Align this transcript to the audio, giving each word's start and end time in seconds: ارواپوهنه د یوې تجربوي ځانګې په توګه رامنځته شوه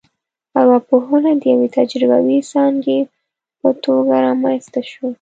ارواپوهنه 0.59 1.31
د 1.41 1.43
یوې 1.53 1.67
تجربوي 1.77 2.39
ځانګې 2.51 2.99
په 3.59 3.69
توګه 3.83 4.15
رامنځته 4.25 4.81
شوه 4.89 5.09